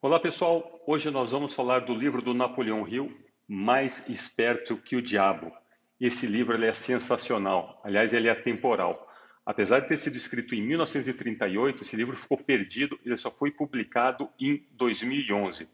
[0.00, 3.12] Olá pessoal, hoje nós vamos falar do livro do Napoleão Hill,
[3.48, 5.50] Mais Esperto que o Diabo.
[6.00, 9.10] Esse livro é sensacional, aliás, ele é temporal.
[9.44, 14.30] Apesar de ter sido escrito em 1938, esse livro ficou perdido, ele só foi publicado
[14.38, 15.68] em 2011.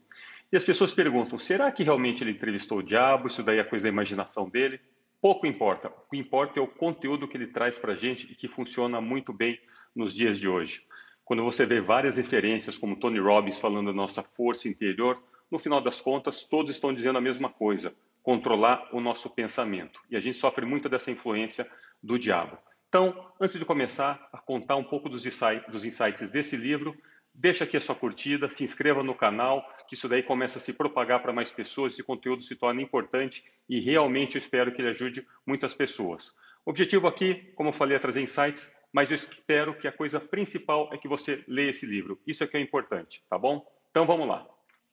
[0.50, 3.26] E as pessoas perguntam: será que realmente ele entrevistou o diabo?
[3.26, 4.80] Isso daí é coisa da imaginação dele?
[5.20, 5.88] Pouco importa.
[5.88, 9.02] O que importa é o conteúdo que ele traz para a gente e que funciona
[9.02, 9.60] muito bem
[9.94, 10.80] nos dias de hoje.
[11.24, 15.80] Quando você vê várias referências, como Tony Robbins falando da nossa força interior, no final
[15.80, 20.00] das contas, todos estão dizendo a mesma coisa: controlar o nosso pensamento.
[20.10, 21.66] E a gente sofre muito dessa influência
[22.02, 22.58] do diabo.
[22.88, 26.96] Então, antes de começar a contar um pouco dos insights, desse livro,
[27.34, 30.72] deixa aqui a sua curtida, se inscreva no canal, que isso daí começa a se
[30.72, 34.90] propagar para mais pessoas, esse conteúdo se torna importante e realmente eu espero que ele
[34.90, 36.28] ajude muitas pessoas.
[36.64, 40.20] O objetivo aqui, como eu falei, é trazer insights mas eu espero que a coisa
[40.20, 42.20] principal é que você leia esse livro.
[42.24, 43.66] Isso é que é importante, tá bom?
[43.90, 44.46] Então vamos lá.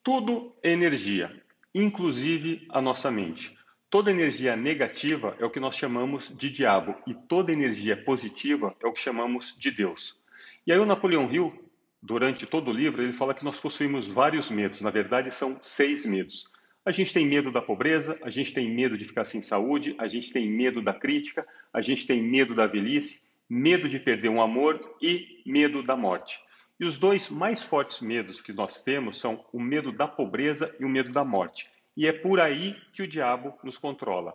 [0.04, 1.32] Tudo é energia,
[1.74, 3.56] inclusive a nossa mente.
[3.92, 8.88] Toda energia negativa é o que nós chamamos de diabo e toda energia positiva é
[8.88, 10.20] o que chamamos de Deus.
[10.66, 11.54] E aí o Napoleão Hill,
[12.02, 14.82] durante todo o livro, ele fala que nós possuímos vários medos.
[14.82, 16.50] Na verdade, são seis medos.
[16.84, 20.08] A gente tem medo da pobreza, a gente tem medo de ficar sem saúde, a
[20.08, 24.42] gente tem medo da crítica, a gente tem medo da velhice, medo de perder um
[24.42, 26.40] amor e medo da morte.
[26.80, 30.86] E os dois mais fortes medos que nós temos são o medo da pobreza e
[30.86, 31.70] o medo da morte.
[31.98, 34.34] E é por aí que o diabo nos controla.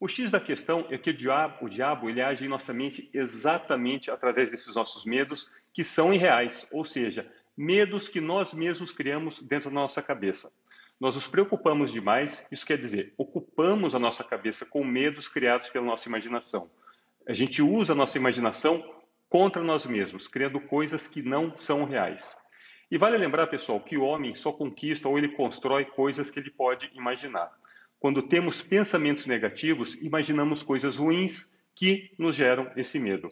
[0.00, 3.10] O X da questão é que o diabo, o diabo ele age em nossa mente
[3.12, 9.42] exatamente através desses nossos medos que são irreais, ou seja, medos que nós mesmos criamos
[9.42, 10.50] dentro da nossa cabeça.
[10.98, 15.84] Nós nos preocupamos demais, isso quer dizer, ocupamos a nossa cabeça com medos criados pela
[15.84, 16.70] nossa imaginação.
[17.28, 18.84] A gente usa a nossa imaginação
[19.28, 22.36] contra nós mesmos, criando coisas que não são reais.
[22.88, 26.50] E vale lembrar, pessoal, que o homem só conquista ou ele constrói coisas que ele
[26.50, 27.50] pode imaginar.
[27.98, 33.28] Quando temos pensamentos negativos, imaginamos coisas ruins que nos geram esse medo.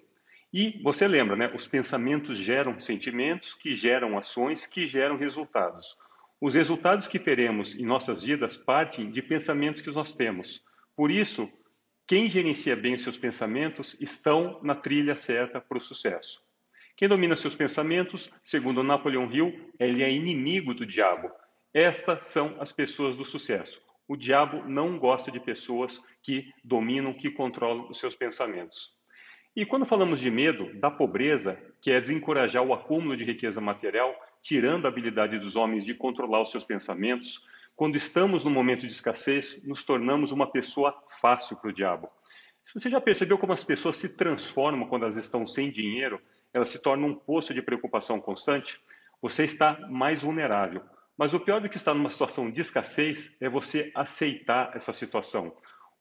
[0.52, 1.52] E você lembra, né?
[1.54, 5.96] Os pensamentos geram sentimentos, que geram ações, que geram resultados.
[6.40, 10.62] Os resultados que teremos em nossas vidas partem de pensamentos que nós temos.
[10.96, 11.48] Por isso,
[12.06, 16.38] quem gerencia bem seus pensamentos estão na trilha certa para o sucesso.
[16.96, 21.30] Quem domina seus pensamentos, segundo Napoleão Hill, ele é inimigo do diabo.
[21.72, 23.80] Estas são as pessoas do sucesso.
[24.06, 28.98] O diabo não gosta de pessoas que dominam, que controlam os seus pensamentos.
[29.56, 34.14] E quando falamos de medo, da pobreza, que é desencorajar o acúmulo de riqueza material,
[34.42, 38.92] tirando a habilidade dos homens de controlar os seus pensamentos, quando estamos no momento de
[38.92, 42.08] escassez, nos tornamos uma pessoa fácil para o diabo.
[42.72, 46.20] Você já percebeu como as pessoas se transformam quando elas estão sem dinheiro?
[46.52, 48.80] Elas se tornam um poço de preocupação constante?
[49.20, 50.82] Você está mais vulnerável.
[51.16, 55.54] Mas o pior do que estar numa situação de escassez é você aceitar essa situação.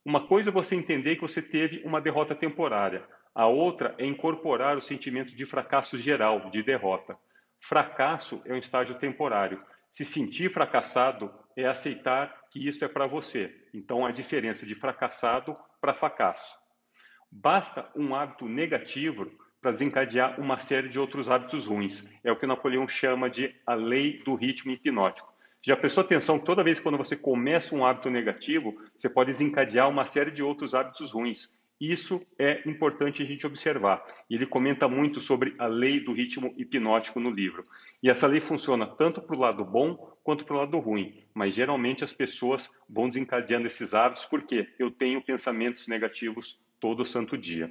[0.05, 3.03] Uma coisa é você entender que você teve uma derrota temporária.
[3.33, 7.17] A outra é incorporar o sentimento de fracasso geral, de derrota.
[7.59, 9.63] Fracasso é um estágio temporário.
[9.93, 13.55] Se sentir fracassado é aceitar que isso é para você.
[13.71, 16.57] Então, a diferença de fracassado para fracasso.
[17.31, 22.09] Basta um hábito negativo para desencadear uma série de outros hábitos ruins.
[22.23, 25.31] É o que Napoleão chama de a lei do ritmo hipnótico.
[25.61, 29.87] Já prestou atenção, toda vez que quando você começa um hábito negativo, você pode desencadear
[29.87, 31.62] uma série de outros hábitos ruins.
[31.85, 34.05] Isso é importante a gente observar.
[34.29, 37.61] Ele comenta muito sobre a lei do ritmo hipnótico no livro.
[38.01, 41.21] E essa lei funciona tanto para o lado bom quanto para o lado ruim.
[41.33, 47.37] Mas geralmente as pessoas vão desencadeando esses hábitos porque eu tenho pensamentos negativos todo santo
[47.37, 47.69] dia.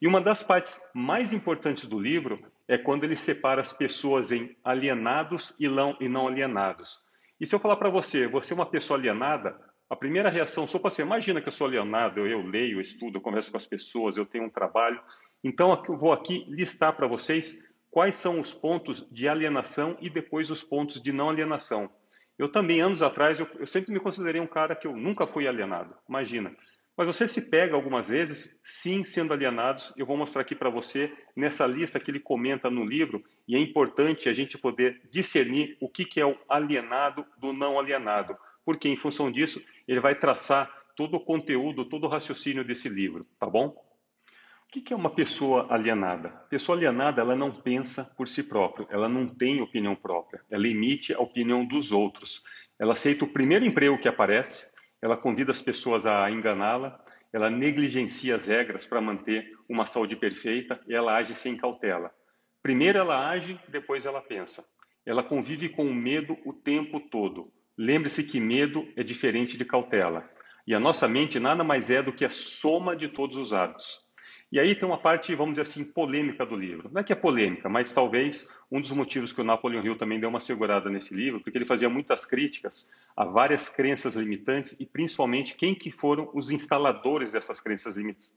[0.00, 4.56] E uma das partes mais importantes do livro é quando ele separa as pessoas em
[4.62, 5.68] alienados e
[6.08, 7.00] não alienados.
[7.40, 10.78] E se eu falar para você, você é uma pessoa alienada, a primeira reação só
[10.78, 13.66] para você, imagina que eu sou alienado, eu leio, eu estudo, eu converso com as
[13.66, 15.02] pessoas, eu tenho um trabalho.
[15.42, 20.48] Então, eu vou aqui listar para vocês quais são os pontos de alienação e depois
[20.48, 21.90] os pontos de não alienação.
[22.38, 25.48] Eu também, anos atrás, eu, eu sempre me considerei um cara que eu nunca fui
[25.48, 26.54] alienado, imagina.
[26.96, 29.92] Mas você se pega algumas vezes, sim, sendo alienados.
[29.96, 33.58] Eu vou mostrar aqui para você nessa lista que ele comenta no livro, e é
[33.58, 38.36] importante a gente poder discernir o que, que é o alienado do não alienado
[38.70, 43.26] porque em função disso ele vai traçar todo o conteúdo, todo o raciocínio desse livro,
[43.36, 43.66] tá bom?
[43.66, 46.28] O que é uma pessoa alienada?
[46.48, 51.12] Pessoa alienada, ela não pensa por si própria, ela não tem opinião própria, ela emite
[51.12, 52.44] a opinião dos outros.
[52.78, 58.36] Ela aceita o primeiro emprego que aparece, ela convida as pessoas a enganá-la, ela negligencia
[58.36, 62.14] as regras para manter uma saúde perfeita e ela age sem cautela.
[62.62, 64.64] Primeiro ela age, depois ela pensa.
[65.04, 67.52] Ela convive com o medo o tempo todo.
[67.76, 70.28] Lembre-se que medo é diferente de cautela.
[70.66, 74.08] E a nossa mente nada mais é do que a soma de todos os hábitos.
[74.52, 76.90] E aí tem uma parte, vamos dizer assim, polêmica do livro.
[76.92, 80.18] Não é que é polêmica, mas talvez um dos motivos que o Napoleon Hill também
[80.18, 84.84] deu uma segurada nesse livro, porque ele fazia muitas críticas a várias crenças limitantes e
[84.84, 87.94] principalmente quem que foram os instaladores dessas crenças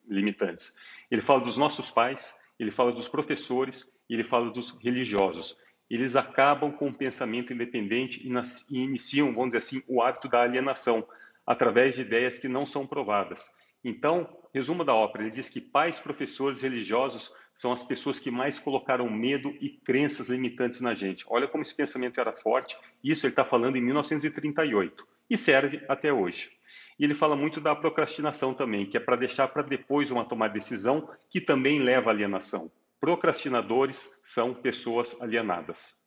[0.08, 0.76] limitantes.
[1.10, 5.58] Ele fala dos nossos pais, ele fala dos professores ele fala dos religiosos.
[5.90, 8.26] Eles acabam com o pensamento independente
[8.70, 11.08] e iniciam, vamos dizer assim, o hábito da alienação
[11.46, 13.50] através de ideias que não são provadas.
[13.84, 18.58] Então, resumo da ópera, ele diz que pais, professores religiosos são as pessoas que mais
[18.58, 21.26] colocaram medo e crenças limitantes na gente.
[21.28, 22.78] Olha como esse pensamento era forte.
[23.04, 26.52] Isso ele está falando em 1938 e serve até hoje.
[26.98, 30.54] E ele fala muito da procrastinação também, que é para deixar para depois uma tomada
[30.54, 32.72] de decisão que também leva à alienação.
[33.04, 36.02] Procrastinadores são pessoas alienadas.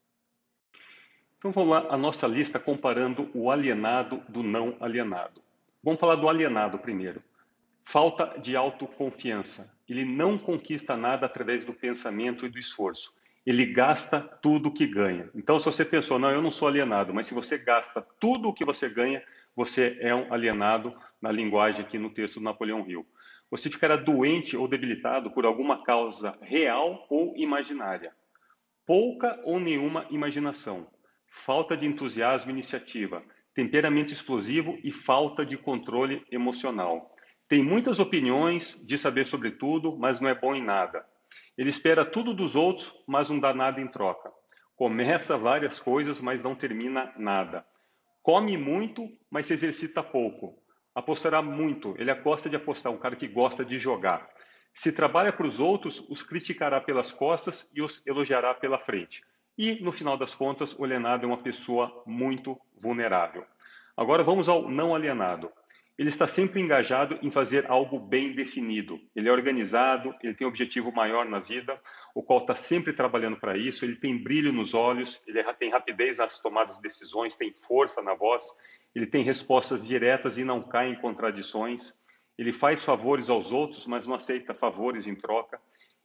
[1.36, 5.42] Então vamos lá, a nossa lista comparando o alienado do não alienado.
[5.84, 7.22] Vamos falar do alienado primeiro.
[7.84, 9.78] Falta de autoconfiança.
[9.86, 13.14] Ele não conquista nada através do pensamento e do esforço.
[13.44, 15.28] Ele gasta tudo que ganha.
[15.34, 18.54] Então, se você pensou, não, eu não sou alienado, mas se você gasta tudo o
[18.54, 19.22] que você ganha,
[19.54, 23.06] você é um alienado na linguagem aqui no texto do Napoleão Hill.
[23.50, 28.14] Você ficará doente ou debilitado por alguma causa real ou imaginária.
[28.84, 30.86] Pouca ou nenhuma imaginação.
[31.28, 33.22] Falta de entusiasmo e iniciativa.
[33.54, 37.16] Temperamento explosivo e falta de controle emocional
[37.48, 41.06] tem muitas opiniões de saber sobre tudo, mas não é bom em nada.
[41.56, 44.32] Ele espera tudo dos outros, mas não dá nada em troca.
[44.74, 47.64] Começa várias coisas, mas não termina nada.
[48.20, 50.60] Come muito, mas se exercita pouco.
[50.96, 51.94] Apostará muito.
[51.98, 54.28] Ele gosta de apostar, um cara que gosta de jogar.
[54.72, 59.22] Se trabalha para os outros, os criticará pelas costas e os elogiará pela frente.
[59.58, 63.44] E, no final das contas, o alienado é uma pessoa muito vulnerável.
[63.94, 65.52] Agora vamos ao não alienado
[65.98, 69.00] ele está sempre engajado em fazer algo bem definido.
[69.14, 71.80] Ele é organizado, ele tem um objetivo maior na vida,
[72.14, 73.84] o qual está sempre trabalhando para isso.
[73.84, 78.14] Ele tem brilho nos olhos, ele tem rapidez nas tomadas de decisões, tem força na
[78.14, 78.44] voz,
[78.96, 81.94] ele tem respostas diretas e não cai em contradições.
[82.36, 85.60] Ele faz favores aos outros, mas não aceita favores em troca.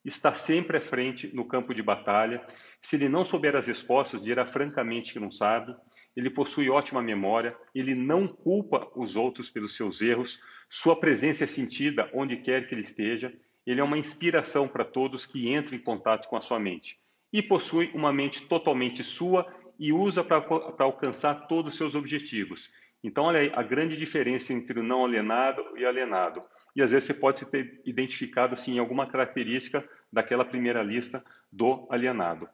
[0.05, 2.43] Está sempre à frente no campo de batalha.
[2.79, 5.75] Se ele não souber as respostas, dirá francamente que não sabe
[6.15, 10.39] ele possui ótima memória, ele não culpa os outros pelos seus erros,
[10.69, 13.33] sua presença é sentida onde quer que ele esteja,
[13.65, 16.99] ele é uma inspiração para todos que entram em contato com a sua mente.
[17.31, 19.45] E possui uma mente totalmente sua
[19.79, 20.45] e usa para
[20.79, 22.69] alcançar todos os seus objetivos.
[23.03, 26.42] Então, olha aí a grande diferença entre o não alienado e alienado.
[26.75, 31.24] E às vezes você pode se ter identificado assim, em alguma característica daquela primeira lista
[31.51, 32.48] do alienado.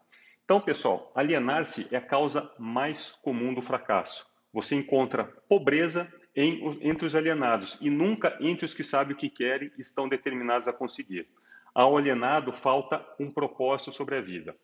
[0.45, 4.25] Então, pessoal, alienar-se é a causa mais comum do fracasso.
[4.53, 9.29] Você encontra pobreza em, entre os alienados e nunca entre os que sabem o que
[9.29, 11.27] querem e estão determinados a conseguir.
[11.75, 14.55] Ao alienado falta um propósito sobre a vida.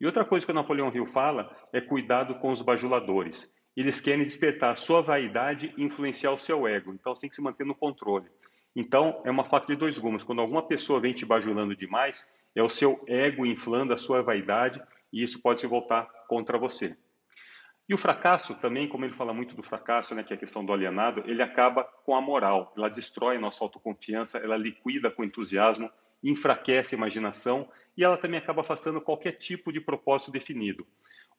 [0.00, 3.54] E outra coisa que o Napoleão Hill fala é cuidado com os bajuladores.
[3.76, 6.94] Eles querem despertar a sua vaidade e influenciar o seu ego.
[6.94, 8.28] Então, você tem que se manter no controle.
[8.74, 10.24] Então, é uma faca de dois gumes.
[10.24, 14.82] Quando alguma pessoa vem te bajulando demais, é o seu ego inflando a sua vaidade
[15.12, 16.96] e isso pode se voltar contra você.
[17.88, 20.64] E o fracasso também, como ele fala muito do fracasso, né, que é a questão
[20.64, 25.88] do alienado, ele acaba com a moral, ela destrói nossa autoconfiança, ela liquida com entusiasmo,
[26.22, 30.84] enfraquece a imaginação e ela também acaba afastando qualquer tipo de propósito definido.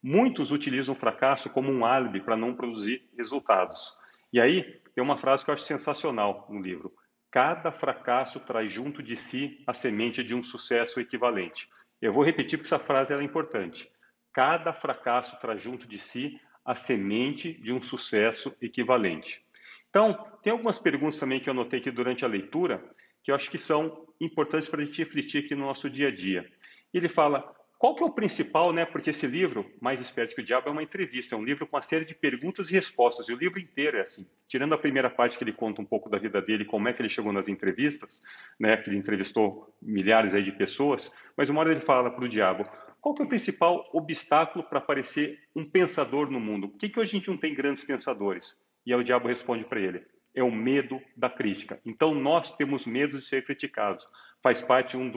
[0.01, 3.97] Muitos utilizam o fracasso como um álibi para não produzir resultados.
[4.31, 6.93] E aí tem uma frase que eu acho sensacional no livro.
[7.31, 11.69] Cada fracasso traz junto de si a semente de um sucesso equivalente.
[12.01, 13.89] Eu vou repetir porque essa frase é importante.
[14.31, 19.43] Cada fracasso traz junto de si a semente de um sucesso equivalente.
[19.89, 20.13] Então,
[20.43, 22.83] tem algumas perguntas também que eu anotei aqui durante a leitura
[23.23, 26.15] que eu acho que são importantes para a gente refletir aqui no nosso dia a
[26.15, 26.49] dia.
[26.93, 28.85] Ele fala: qual que é o principal, né?
[28.85, 31.75] Porque esse livro, Mais Esperto que o Diabo, é uma entrevista, é um livro com
[31.75, 34.27] uma série de perguntas e respostas, e o livro inteiro é assim.
[34.47, 37.01] Tirando a primeira parte que ele conta um pouco da vida dele, como é que
[37.01, 38.23] ele chegou nas entrevistas,
[38.59, 38.75] né?
[38.77, 42.67] Que ele entrevistou milhares aí de pessoas, mas uma hora ele fala para o diabo,
[42.99, 46.69] qual que é o principal obstáculo para aparecer um pensador no mundo?
[46.69, 48.57] Por que, que hoje a gente não tem grandes pensadores?
[48.85, 50.03] E aí o diabo responde para ele,
[50.33, 51.79] é o medo da crítica.
[51.85, 54.03] Então nós temos medo de ser criticados
[54.41, 55.09] faz parte um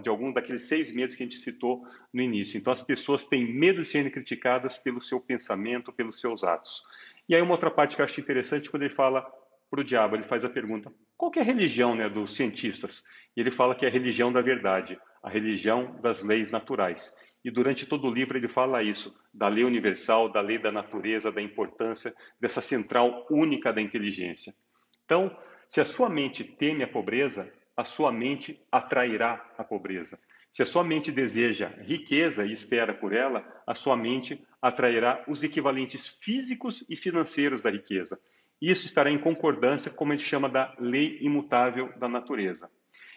[0.00, 1.82] de algum daqueles seis medos que a gente citou
[2.12, 2.58] no início.
[2.58, 6.82] Então, as pessoas têm medo de serem criticadas pelo seu pensamento, pelos seus atos.
[7.28, 9.26] E aí, uma outra parte que eu acho interessante, quando ele fala
[9.70, 13.04] para o diabo, ele faz a pergunta: qual é a religião né, dos cientistas?
[13.36, 17.16] E ele fala que é a religião da verdade, a religião das leis naturais.
[17.44, 21.30] e durante todo o livro ele fala isso, da lei universal, da lei da natureza,
[21.30, 24.52] da importância dessa central única da inteligência.
[25.04, 25.34] Então,
[25.66, 30.18] se a sua mente teme a pobreza, a sua mente atrairá a pobreza.
[30.50, 35.44] Se a sua mente deseja riqueza e espera por ela, a sua mente atrairá os
[35.44, 38.18] equivalentes físicos e financeiros da riqueza.
[38.60, 42.68] Isso estará em concordância com o a gente chama da lei imutável da natureza.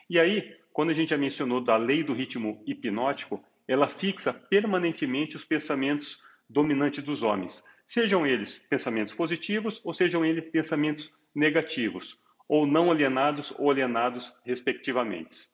[0.07, 5.35] E aí, quando a gente já mencionou da lei do ritmo hipnótico, ela fixa permanentemente
[5.35, 12.19] os pensamentos dominantes dos homens, sejam eles pensamentos positivos ou sejam eles pensamentos negativos,
[12.51, 15.47] ou não alienados ou alienados, respectivamente.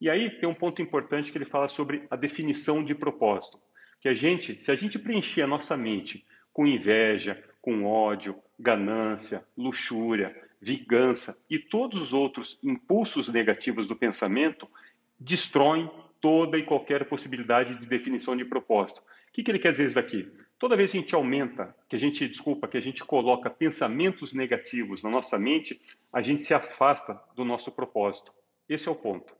[0.00, 3.58] E aí tem um ponto importante que ele fala sobre a definição de propósito,
[4.00, 9.44] que a gente, se a gente preencher a nossa mente com inveja, com ódio, ganância,
[9.58, 14.68] luxúria, vingança e todos os outros impulsos negativos do pensamento,
[15.18, 15.90] destroem
[16.24, 19.00] toda e qualquer possibilidade de definição de propósito.
[19.00, 20.26] O que, que ele quer dizer isso daqui?
[20.58, 24.32] Toda vez que a gente aumenta, que a gente, desculpa, que a gente coloca pensamentos
[24.32, 25.78] negativos na nossa mente,
[26.10, 28.32] a gente se afasta do nosso propósito.
[28.66, 29.36] Esse é o ponto.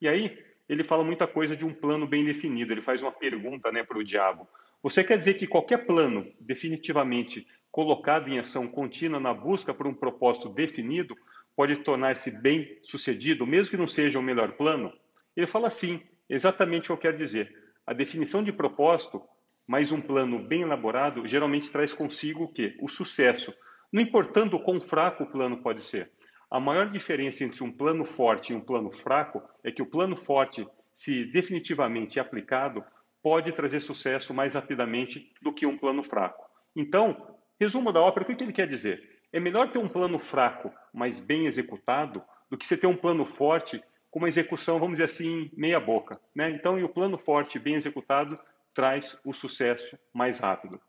[0.00, 0.36] E aí,
[0.68, 2.72] ele fala muita coisa de um plano bem definido.
[2.72, 4.48] Ele faz uma pergunta né, para o diabo.
[4.82, 9.94] Você quer dizer que qualquer plano definitivamente colocado em ação contínua na busca por um
[9.94, 11.16] propósito definido
[11.54, 14.92] pode tornar-se bem sucedido, mesmo que não seja o melhor plano?
[15.36, 17.54] Ele fala sim, exatamente o que eu quero dizer.
[17.86, 19.22] A definição de propósito,
[19.66, 22.76] mais um plano bem elaborado, geralmente traz consigo o quê?
[22.80, 23.54] O sucesso.
[23.92, 26.10] Não importando o quão fraco o plano pode ser.
[26.50, 30.16] A maior diferença entre um plano forte e um plano fraco é que o plano
[30.16, 32.84] forte, se definitivamente aplicado,
[33.22, 36.44] pode trazer sucesso mais rapidamente do que um plano fraco.
[36.74, 39.20] Então, resumo da ópera, o que ele quer dizer?
[39.32, 43.24] É melhor ter um plano fraco, mas bem executado, do que você ter um plano
[43.24, 43.82] forte
[44.16, 46.18] com uma execução, vamos dizer assim, meia boca.
[46.34, 46.48] Né?
[46.48, 48.34] Então, e o plano forte, bem executado,
[48.72, 50.80] traz o sucesso mais rápido.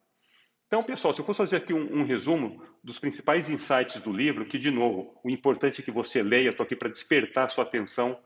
[0.65, 4.45] Então, pessoal, se eu fosse fazer aqui um, um, resumo dos principais insights do livro,
[4.45, 7.65] que, de novo, o importante é que você leia, estou aqui para despertar a sua
[7.65, 8.17] atenção,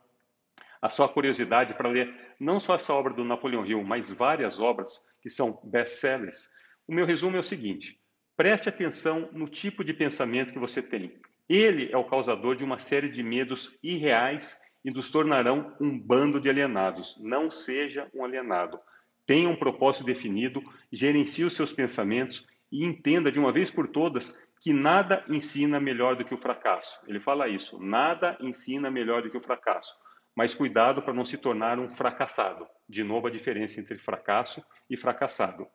[0.79, 5.03] a sua curiosidade para ler não só essa obra do Napoleão Hill, mas várias obras
[5.20, 6.48] que são best-sellers.
[6.88, 8.00] O meu resumo é o seguinte:
[8.38, 11.20] preste atenção no tipo de pensamento que você tem.
[11.50, 16.39] Ele é o causador de uma série de medos irreais e nos tornarão um bando
[16.39, 17.17] de alienados.
[17.21, 18.79] Não seja um alienado.
[19.25, 20.61] Tenha um propósito definido,
[20.91, 26.15] gerencie os seus pensamentos e entenda de uma vez por todas que nada ensina melhor
[26.15, 27.00] do que o fracasso.
[27.07, 30.00] Ele fala isso: nada ensina melhor do que o fracasso.
[30.35, 32.65] Mas cuidado para não se tornar um fracassado.
[32.88, 35.67] De novo, a diferença entre fracasso e fracassado.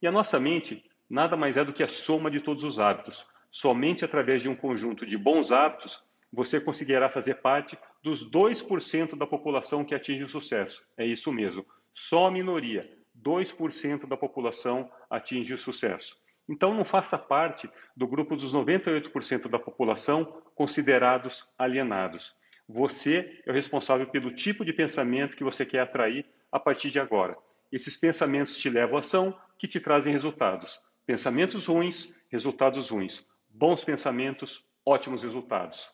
[0.00, 3.28] E a nossa mente nada mais é do que a soma de todos os hábitos.
[3.50, 9.26] Somente através de um conjunto de bons hábitos você conseguirá fazer parte dos 2% da
[9.26, 10.86] população que atinge o sucesso.
[10.94, 11.64] É isso mesmo.
[11.90, 12.84] Só a minoria
[13.18, 16.14] 2% da população atinge o sucesso.
[16.46, 22.34] Então, não faça parte do grupo dos 98% da população considerados alienados.
[22.68, 27.00] Você é o responsável pelo tipo de pensamento que você quer atrair a partir de
[27.00, 27.34] agora.
[27.72, 30.78] Esses pensamentos te levam à ação, que te trazem resultados.
[31.06, 33.26] Pensamentos ruins, resultados ruins.
[33.48, 35.90] Bons pensamentos, ótimos resultados.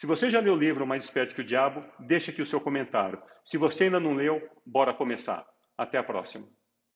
[0.00, 2.58] Se você já leu o livro Mais Esperto que o Diabo, deixa aqui o seu
[2.58, 3.22] comentário.
[3.44, 5.46] Se você ainda não leu, bora começar.
[5.76, 6.48] Até a próxima.